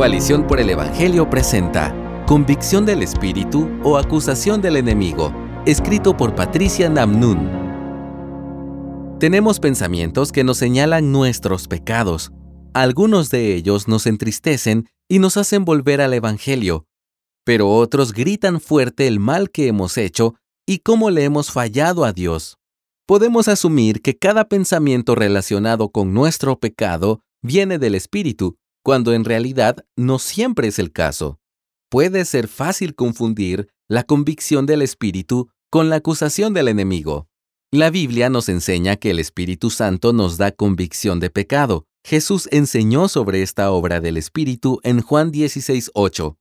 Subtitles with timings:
[0.00, 1.94] Coalición por el Evangelio presenta
[2.26, 5.30] Convicción del Espíritu o Acusación del Enemigo,
[5.66, 7.50] escrito por Patricia Namnun.
[9.20, 12.32] Tenemos pensamientos que nos señalan nuestros pecados.
[12.72, 16.86] Algunos de ellos nos entristecen y nos hacen volver al Evangelio,
[17.44, 20.34] pero otros gritan fuerte el mal que hemos hecho
[20.66, 22.56] y cómo le hemos fallado a Dios.
[23.04, 29.84] Podemos asumir que cada pensamiento relacionado con nuestro pecado viene del Espíritu, cuando en realidad
[29.96, 31.38] no siempre es el caso.
[31.90, 37.28] Puede ser fácil confundir la convicción del Espíritu con la acusación del enemigo.
[37.72, 41.86] La Biblia nos enseña que el Espíritu Santo nos da convicción de pecado.
[42.04, 46.36] Jesús enseñó sobre esta obra del Espíritu en Juan 16:8.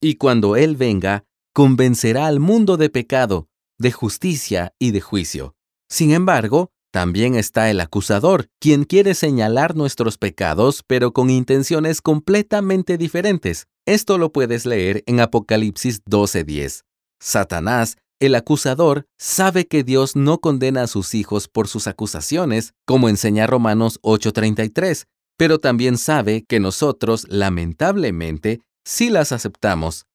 [0.00, 3.48] Y cuando Él venga, convencerá al mundo de pecado,
[3.78, 5.56] de justicia y de juicio.
[5.88, 12.96] Sin embargo, también está el acusador, quien quiere señalar nuestros pecados, pero con intenciones completamente
[12.96, 13.66] diferentes.
[13.86, 16.84] Esto lo puedes leer en Apocalipsis 12:10.
[17.20, 23.10] Satanás, el acusador, sabe que Dios no condena a sus hijos por sus acusaciones, como
[23.10, 25.04] enseña Romanos 8:33,
[25.36, 30.06] pero también sabe que nosotros, lamentablemente, sí las aceptamos.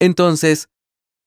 [0.00, 0.70] Entonces,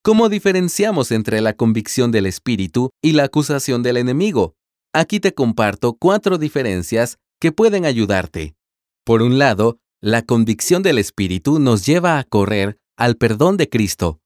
[0.02, 4.56] ¿cómo diferenciamos entre la convicción del Espíritu y la acusación del enemigo?
[4.98, 8.56] Aquí te comparto cuatro diferencias que pueden ayudarte.
[9.04, 14.22] Por un lado, la convicción del Espíritu nos lleva a correr al perdón de Cristo.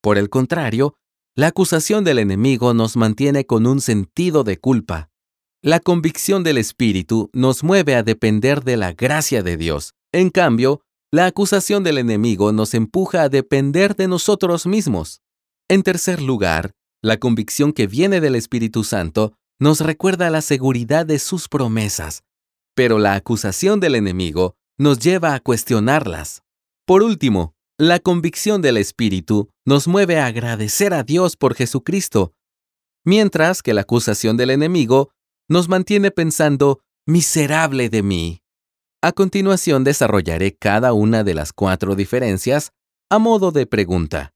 [0.00, 0.94] Por el contrario,
[1.36, 5.10] la acusación del enemigo nos mantiene con un sentido de culpa.
[5.60, 9.92] La convicción del Espíritu nos mueve a depender de la gracia de Dios.
[10.10, 10.80] En cambio,
[11.12, 15.20] la acusación del enemigo nos empuja a depender de nosotros mismos.
[15.68, 16.70] En tercer lugar,
[17.02, 22.24] la convicción que viene del Espíritu Santo nos recuerda la seguridad de sus promesas,
[22.74, 26.42] pero la acusación del enemigo nos lleva a cuestionarlas.
[26.86, 32.32] Por último, la convicción del Espíritu nos mueve a agradecer a Dios por Jesucristo,
[33.04, 35.10] mientras que la acusación del enemigo
[35.48, 38.40] nos mantiene pensando, miserable de mí.
[39.02, 42.72] A continuación desarrollaré cada una de las cuatro diferencias
[43.10, 44.32] a modo de pregunta.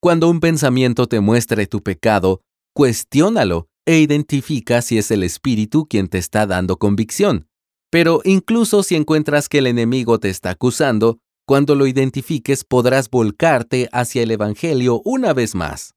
[0.00, 2.40] Cuando un pensamiento te muestre tu pecado,
[2.74, 7.48] cuestiónalo e identifica si es el Espíritu quien te está dando convicción.
[7.90, 13.88] Pero incluso si encuentras que el enemigo te está acusando, cuando lo identifiques podrás volcarte
[13.92, 15.94] hacia el Evangelio una vez más.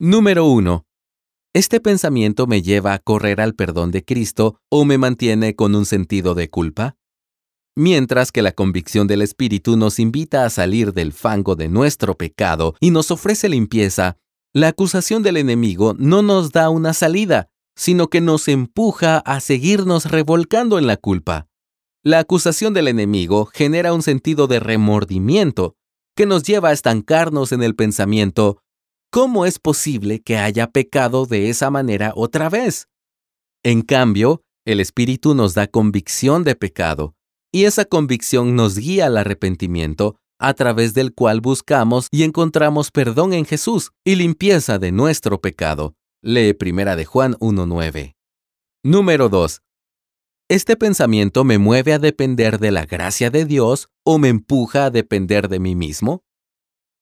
[0.00, 0.84] Número 1.
[1.54, 5.86] ¿Este pensamiento me lleva a correr al perdón de Cristo o me mantiene con un
[5.86, 6.96] sentido de culpa?
[7.76, 12.74] Mientras que la convicción del Espíritu nos invita a salir del fango de nuestro pecado
[12.80, 14.18] y nos ofrece limpieza,
[14.54, 20.10] la acusación del enemigo no nos da una salida, sino que nos empuja a seguirnos
[20.10, 21.48] revolcando en la culpa.
[22.02, 25.76] La acusación del enemigo genera un sentido de remordimiento
[26.16, 28.60] que nos lleva a estancarnos en el pensamiento,
[29.10, 32.88] ¿cómo es posible que haya pecado de esa manera otra vez?
[33.62, 37.14] En cambio, el Espíritu nos da convicción de pecado,
[37.52, 43.32] y esa convicción nos guía al arrepentimiento a través del cual buscamos y encontramos perdón
[43.32, 45.94] en Jesús y limpieza de nuestro pecado.
[46.22, 48.14] Lee Primera de Juan 1.9.
[48.82, 49.62] Número 2.
[50.48, 54.90] ¿Este pensamiento me mueve a depender de la gracia de Dios o me empuja a
[54.90, 56.22] depender de mí mismo?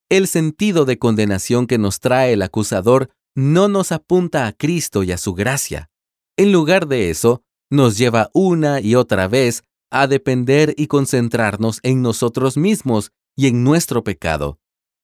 [0.09, 5.13] El sentido de condenación que nos trae el acusador no nos apunta a Cristo y
[5.13, 5.91] a su gracia.
[6.37, 12.03] En lugar de eso, nos lleva una y otra vez a depender y concentrarnos en
[12.03, 14.59] nosotros mismos y en nuestro pecado.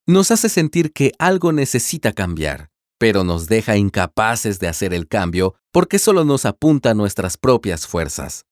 [0.07, 5.55] Nos hace sentir que algo necesita cambiar, pero nos deja incapaces de hacer el cambio
[5.71, 8.47] porque solo nos apunta a nuestras propias fuerzas.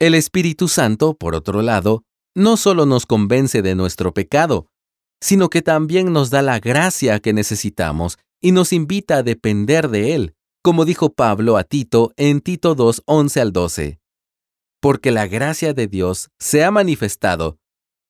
[0.00, 4.66] El Espíritu Santo, por otro lado, no solo nos convence de nuestro pecado,
[5.20, 10.14] sino que también nos da la gracia que necesitamos y nos invita a depender de
[10.14, 14.00] Él, como dijo Pablo a Tito en Tito 2, 11 al 12.
[14.80, 17.58] Porque la gracia de Dios se ha manifestado,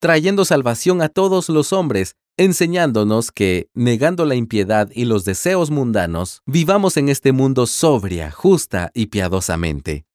[0.00, 6.42] trayendo salvación a todos los hombres, enseñándonos que, negando la impiedad y los deseos mundanos,
[6.46, 10.06] vivamos en este mundo sobria, justa y piadosamente.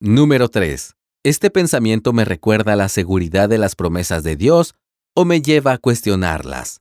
[0.00, 0.94] Número 3.
[1.22, 4.74] ¿Este pensamiento me recuerda la seguridad de las promesas de Dios
[5.14, 6.80] o me lleva a cuestionarlas?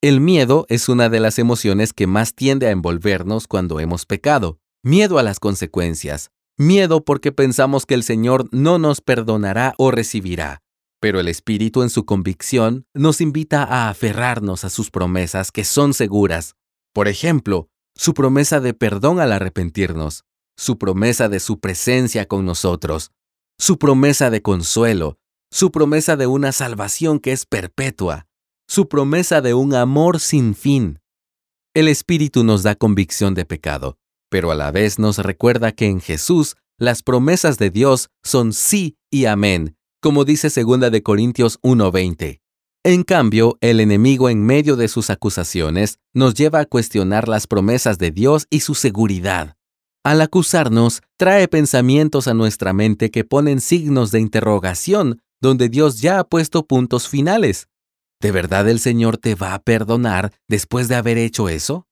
[0.00, 4.58] El miedo es una de las emociones que más tiende a envolvernos cuando hemos pecado.
[4.82, 6.30] Miedo a las consecuencias.
[6.56, 10.60] Miedo porque pensamos que el Señor no nos perdonará o recibirá.
[11.00, 15.94] Pero el Espíritu en su convicción nos invita a aferrarnos a sus promesas que son
[15.94, 16.54] seguras.
[16.92, 20.24] Por ejemplo, su promesa de perdón al arrepentirnos,
[20.56, 23.12] su promesa de su presencia con nosotros,
[23.58, 25.18] su promesa de consuelo,
[25.52, 28.26] su promesa de una salvación que es perpetua,
[28.68, 31.00] su promesa de un amor sin fin.
[31.74, 33.98] El Espíritu nos da convicción de pecado,
[34.30, 38.98] pero a la vez nos recuerda que en Jesús las promesas de Dios son sí
[39.10, 42.40] y amén, como dice 2 de Corintios 1:20.
[42.84, 47.98] En cambio, el enemigo en medio de sus acusaciones nos lleva a cuestionar las promesas
[47.98, 49.56] de Dios y su seguridad.
[50.04, 56.18] Al acusarnos, trae pensamientos a nuestra mente que ponen signos de interrogación donde Dios ya
[56.18, 57.68] ha puesto puntos finales.
[58.20, 61.86] ¿De verdad el Señor te va a perdonar después de haber hecho eso?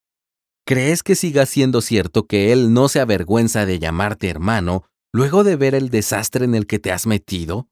[0.67, 5.57] ¿Crees que siga siendo cierto que Él no se avergüenza de llamarte hermano luego de
[5.57, 7.69] ver el desastre en el que te has metido?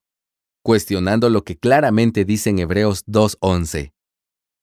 [0.64, 3.92] Cuestionando lo que claramente dice en Hebreos 2.11.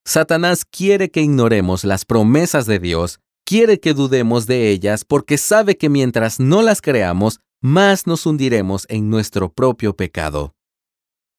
[0.03, 5.77] Satanás quiere que ignoremos las promesas de Dios, quiere que dudemos de ellas porque sabe
[5.77, 10.55] que mientras no las creamos, más nos hundiremos en nuestro propio pecado.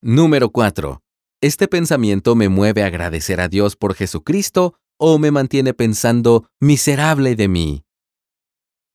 [0.00, 1.02] Número 4.
[1.40, 7.34] ¿Este pensamiento me mueve a agradecer a Dios por Jesucristo o me mantiene pensando miserable
[7.34, 7.84] de mí?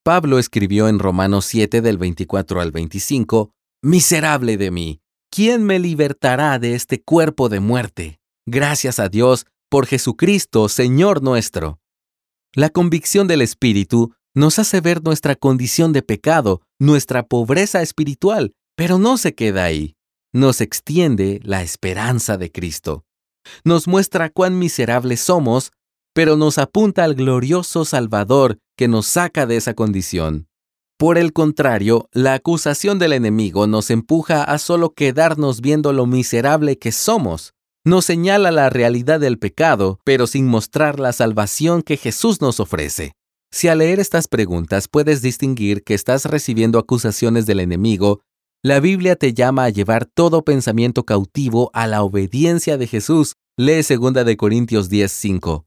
[0.01, 3.51] Pablo escribió en Romanos 7 del 24 al 25,
[3.83, 8.19] Miserable de mí, ¿quién me libertará de este cuerpo de muerte?
[8.45, 11.79] Gracias a Dios por Jesucristo, Señor nuestro.
[12.53, 18.99] La convicción del Espíritu nos hace ver nuestra condición de pecado, nuestra pobreza espiritual, pero
[18.99, 19.97] no se queda ahí
[20.37, 23.05] nos extiende la esperanza de Cristo.
[23.63, 25.71] Nos muestra cuán miserables somos,
[26.13, 30.47] pero nos apunta al glorioso Salvador que nos saca de esa condición.
[30.97, 36.79] Por el contrario, la acusación del enemigo nos empuja a solo quedarnos viendo lo miserable
[36.79, 37.53] que somos.
[37.85, 43.13] Nos señala la realidad del pecado, pero sin mostrar la salvación que Jesús nos ofrece.
[43.51, 48.21] Si al leer estas preguntas puedes distinguir que estás recibiendo acusaciones del enemigo,
[48.63, 53.35] la Biblia te llama a llevar todo pensamiento cautivo a la obediencia de Jesús.
[53.55, 55.63] Lee 2 de Corintios 10:5.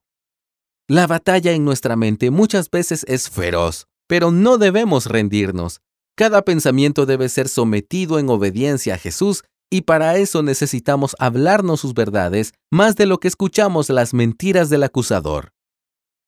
[0.88, 5.82] La batalla en nuestra mente muchas veces es feroz, pero no debemos rendirnos.
[6.16, 11.94] Cada pensamiento debe ser sometido en obediencia a Jesús y para eso necesitamos hablarnos sus
[11.94, 15.52] verdades más de lo que escuchamos las mentiras del acusador.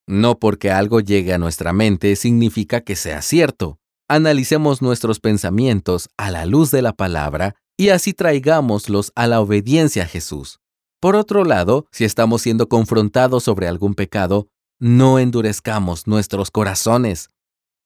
[0.06, 6.30] No porque algo llegue a nuestra mente significa que sea cierto analicemos nuestros pensamientos a
[6.30, 10.60] la luz de la palabra y así traigámoslos a la obediencia a Jesús.
[11.00, 14.46] Por otro lado, si estamos siendo confrontados sobre algún pecado,
[14.78, 17.30] no endurezcamos nuestros corazones.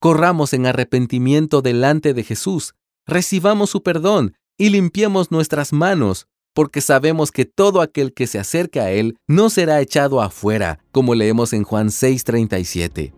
[0.07, 2.75] Corramos en arrepentimiento delante de Jesús,
[3.05, 8.83] recibamos su perdón y limpiemos nuestras manos, porque sabemos que todo aquel que se acerca
[8.83, 13.13] a Él no será echado afuera, como leemos en Juan 6:37.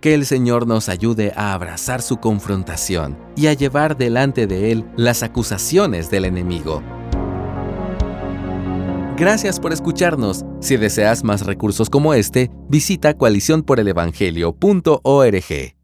[0.00, 4.86] Que el Señor nos ayude a abrazar su confrontación y a llevar delante de Él
[4.96, 6.82] las acusaciones del enemigo.
[9.18, 10.46] Gracias por escucharnos.
[10.60, 15.79] Si deseas más recursos como este, visita coaliciónporelevangelio.org.